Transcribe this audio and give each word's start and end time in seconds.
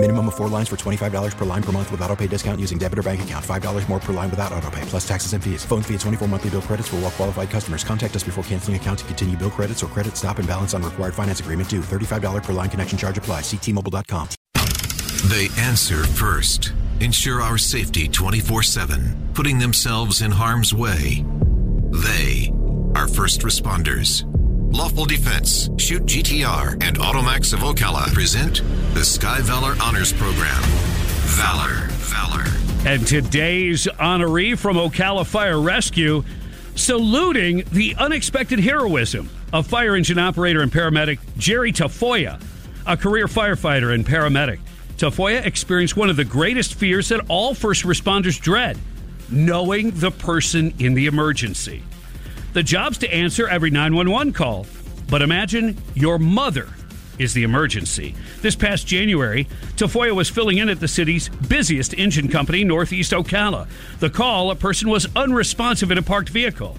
Minimum 0.00 0.28
of 0.28 0.36
four 0.36 0.48
lines 0.48 0.68
for 0.68 0.76
$25 0.76 1.36
per 1.36 1.44
line 1.44 1.62
per 1.62 1.72
month 1.72 1.90
with 1.90 2.00
auto 2.02 2.14
pay 2.14 2.28
discount 2.28 2.60
using 2.60 2.78
debit 2.78 3.00
or 3.00 3.02
bank 3.02 3.22
account. 3.22 3.44
$5 3.44 3.88
more 3.88 3.98
per 3.98 4.12
line 4.12 4.30
without 4.30 4.52
auto 4.52 4.70
pay, 4.70 4.80
plus 4.82 5.06
taxes 5.06 5.32
and 5.32 5.42
fees. 5.42 5.64
Phone 5.64 5.82
fee 5.82 5.94
at 5.94 6.00
24 6.00 6.28
monthly 6.28 6.50
bill 6.50 6.62
credits 6.62 6.86
for 6.86 6.96
all 6.96 7.02
well 7.02 7.10
qualified 7.10 7.50
customers. 7.50 7.82
Contact 7.82 8.14
us 8.14 8.22
before 8.22 8.44
canceling 8.44 8.76
account 8.76 9.00
to 9.00 9.04
continue 9.06 9.36
bill 9.36 9.50
credits 9.50 9.82
or 9.82 9.88
credit 9.88 10.16
stop 10.16 10.38
and 10.38 10.46
balance 10.46 10.72
on 10.72 10.84
required 10.84 11.14
finance 11.14 11.40
agreement 11.40 11.68
due. 11.68 11.80
$35 11.80 12.44
per 12.44 12.52
line 12.52 12.70
connection 12.70 12.96
charge 12.96 13.18
apply. 13.18 13.40
Ctmobile.com. 13.40 14.28
They 15.30 15.48
answer 15.60 16.04
first, 16.04 16.72
ensure 17.00 17.42
our 17.42 17.58
safety 17.58 18.06
24 18.06 18.62
7, 18.62 19.30
putting 19.34 19.58
themselves 19.58 20.22
in 20.22 20.30
harm's 20.30 20.72
way. 20.72 21.24
They 21.90 22.52
are 22.94 23.08
first 23.08 23.40
responders. 23.40 24.22
Lawful 24.70 25.06
Defense, 25.06 25.70
Shoot 25.78 26.04
GTR, 26.04 26.72
and 26.82 26.98
Automax 26.98 27.52
of 27.52 27.60
Ocala 27.60 28.12
present 28.12 28.62
the 28.94 29.04
Sky 29.04 29.40
Valor 29.40 29.76
Honors 29.82 30.12
Program. 30.12 30.62
Valor, 30.62 31.86
Valor. 31.88 32.44
And 32.86 33.06
today's 33.06 33.86
honoree 33.86 34.56
from 34.58 34.76
Ocala 34.76 35.26
Fire 35.26 35.58
Rescue, 35.60 36.22
saluting 36.74 37.64
the 37.72 37.94
unexpected 37.98 38.60
heroism 38.60 39.30
of 39.52 39.66
fire 39.66 39.96
engine 39.96 40.18
operator 40.18 40.60
and 40.60 40.70
paramedic 40.70 41.18
Jerry 41.38 41.72
Tafoya, 41.72 42.40
a 42.86 42.96
career 42.96 43.26
firefighter 43.26 43.94
and 43.94 44.04
paramedic. 44.06 44.60
Tafoya 44.98 45.44
experienced 45.46 45.96
one 45.96 46.10
of 46.10 46.16
the 46.16 46.24
greatest 46.24 46.74
fears 46.74 47.08
that 47.08 47.24
all 47.28 47.54
first 47.54 47.84
responders 47.84 48.38
dread 48.38 48.78
knowing 49.30 49.90
the 49.92 50.10
person 50.10 50.74
in 50.78 50.94
the 50.94 51.06
emergency. 51.06 51.82
The 52.58 52.64
job's 52.64 52.98
to 52.98 53.14
answer 53.14 53.46
every 53.46 53.70
911 53.70 54.32
call, 54.32 54.66
but 55.08 55.22
imagine 55.22 55.76
your 55.94 56.18
mother 56.18 56.66
is 57.16 57.32
the 57.32 57.44
emergency. 57.44 58.16
This 58.42 58.56
past 58.56 58.84
January, 58.84 59.46
Tafoya 59.76 60.12
was 60.12 60.28
filling 60.28 60.58
in 60.58 60.68
at 60.68 60.80
the 60.80 60.88
city's 60.88 61.28
busiest 61.28 61.94
engine 61.96 62.26
company, 62.26 62.64
Northeast 62.64 63.12
Ocala. 63.12 63.68
The 64.00 64.10
call, 64.10 64.50
a 64.50 64.56
person 64.56 64.88
was 64.88 65.06
unresponsive 65.14 65.92
in 65.92 65.98
a 65.98 66.02
parked 66.02 66.30
vehicle. 66.30 66.76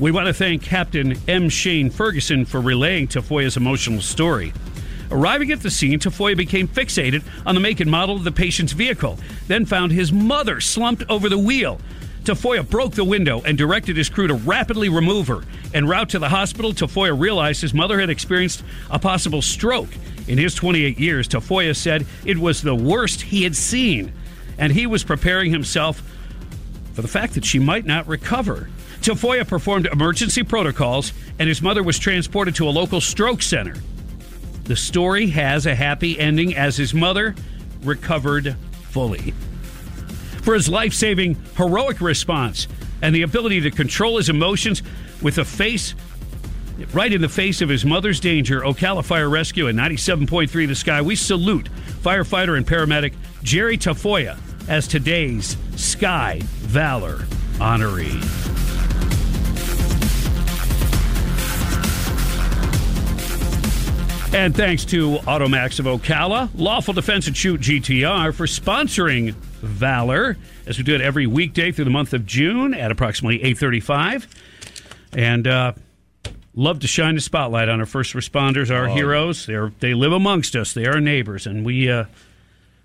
We 0.00 0.10
want 0.10 0.26
to 0.26 0.34
thank 0.34 0.64
Captain 0.64 1.16
M. 1.28 1.50
Shane 1.50 1.88
Ferguson 1.88 2.44
for 2.44 2.60
relaying 2.60 3.06
Tafoya's 3.06 3.56
emotional 3.56 4.00
story. 4.00 4.52
Arriving 5.12 5.52
at 5.52 5.60
the 5.60 5.70
scene, 5.70 6.00
Tafoya 6.00 6.36
became 6.36 6.66
fixated 6.66 7.22
on 7.46 7.54
the 7.54 7.60
make 7.60 7.78
and 7.78 7.88
model 7.88 8.16
of 8.16 8.24
the 8.24 8.32
patient's 8.32 8.72
vehicle, 8.72 9.20
then 9.46 9.66
found 9.66 9.92
his 9.92 10.10
mother 10.10 10.60
slumped 10.60 11.04
over 11.08 11.28
the 11.28 11.38
wheel. 11.38 11.80
Tafoya 12.26 12.68
broke 12.68 12.94
the 12.94 13.04
window 13.04 13.40
and 13.42 13.56
directed 13.56 13.96
his 13.96 14.08
crew 14.08 14.26
to 14.26 14.34
rapidly 14.34 14.88
remove 14.88 15.28
her. 15.28 15.42
En 15.72 15.86
route 15.86 16.08
to 16.08 16.18
the 16.18 16.28
hospital, 16.28 16.72
Tafoya 16.72 17.18
realized 17.18 17.62
his 17.62 17.72
mother 17.72 18.00
had 18.00 18.10
experienced 18.10 18.64
a 18.90 18.98
possible 18.98 19.40
stroke. 19.40 19.90
In 20.26 20.36
his 20.36 20.52
28 20.52 20.98
years, 20.98 21.28
Tafoya 21.28 21.76
said 21.76 22.04
it 22.24 22.36
was 22.36 22.62
the 22.62 22.74
worst 22.74 23.22
he 23.22 23.44
had 23.44 23.54
seen, 23.54 24.12
and 24.58 24.72
he 24.72 24.88
was 24.88 25.04
preparing 25.04 25.52
himself 25.52 26.02
for 26.94 27.02
the 27.02 27.08
fact 27.08 27.34
that 27.34 27.44
she 27.44 27.60
might 27.60 27.86
not 27.86 28.08
recover. 28.08 28.70
Tafoya 29.02 29.46
performed 29.46 29.86
emergency 29.86 30.42
protocols, 30.42 31.12
and 31.38 31.48
his 31.48 31.62
mother 31.62 31.84
was 31.84 31.96
transported 31.96 32.56
to 32.56 32.68
a 32.68 32.70
local 32.70 33.00
stroke 33.00 33.40
center. 33.40 33.76
The 34.64 34.74
story 34.74 35.28
has 35.28 35.64
a 35.64 35.76
happy 35.76 36.18
ending 36.18 36.56
as 36.56 36.76
his 36.76 36.92
mother 36.92 37.36
recovered 37.84 38.56
fully. 38.90 39.32
For 40.46 40.54
his 40.54 40.68
life 40.68 40.94
saving, 40.94 41.34
heroic 41.56 42.00
response 42.00 42.68
and 43.02 43.12
the 43.12 43.22
ability 43.22 43.62
to 43.62 43.70
control 43.72 44.18
his 44.18 44.28
emotions 44.28 44.80
with 45.20 45.38
a 45.38 45.44
face 45.44 45.96
right 46.92 47.12
in 47.12 47.20
the 47.20 47.28
face 47.28 47.62
of 47.62 47.68
his 47.68 47.84
mother's 47.84 48.20
danger, 48.20 48.60
Ocala 48.60 49.04
Fire 49.04 49.28
Rescue 49.28 49.66
and 49.66 49.76
97.3 49.76 50.68
The 50.68 50.74
Sky, 50.76 51.02
we 51.02 51.16
salute 51.16 51.68
firefighter 52.00 52.56
and 52.56 52.64
paramedic 52.64 53.14
Jerry 53.42 53.76
Tafoya 53.76 54.38
as 54.68 54.86
today's 54.86 55.56
Sky 55.74 56.38
Valor 56.44 57.26
honoree. 57.54 58.55
And 64.36 64.54
thanks 64.54 64.84
to 64.86 65.16
Automax 65.20 65.80
of 65.80 65.86
Ocala, 65.86 66.50
Lawful 66.54 66.92
Defense 66.92 67.26
and 67.26 67.34
Shoot 67.34 67.58
GTR 67.58 68.34
for 68.34 68.44
sponsoring 68.44 69.32
Valor, 69.32 70.36
as 70.66 70.76
we 70.76 70.84
do 70.84 70.94
it 70.94 71.00
every 71.00 71.26
weekday 71.26 71.72
through 71.72 71.86
the 71.86 71.90
month 71.90 72.12
of 72.12 72.26
June 72.26 72.74
at 72.74 72.90
approximately 72.90 73.36
835. 73.36 74.28
And 75.14 75.46
uh, 75.46 75.72
love 76.54 76.80
to 76.80 76.86
shine 76.86 77.14
the 77.14 77.22
spotlight 77.22 77.70
on 77.70 77.80
our 77.80 77.86
first 77.86 78.12
responders, 78.12 78.70
our 78.70 78.90
oh. 78.90 78.94
heroes. 78.94 79.46
They're, 79.46 79.72
they 79.80 79.94
live 79.94 80.12
amongst 80.12 80.54
us. 80.54 80.74
They 80.74 80.84
are 80.84 81.00
neighbors, 81.00 81.46
and 81.46 81.64
we, 81.64 81.90
uh, 81.90 82.04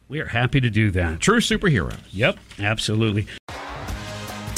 we 0.07 0.22
are 0.22 0.28
happy 0.28 0.61
to 0.61 0.69
do 0.69 0.90
that. 0.91 1.19
True 1.19 1.41
superheroes. 1.41 2.00
Yep, 2.13 2.40
absolutely. 2.59 3.28